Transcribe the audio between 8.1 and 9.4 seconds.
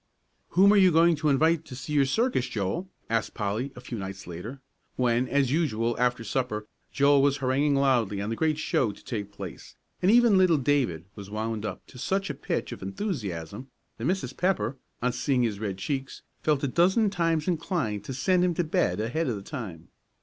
on the great show to take